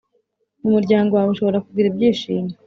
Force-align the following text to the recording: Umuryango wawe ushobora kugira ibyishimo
Umuryango 0.67 1.11
wawe 1.13 1.29
ushobora 1.33 1.63
kugira 1.65 1.89
ibyishimo 1.89 2.51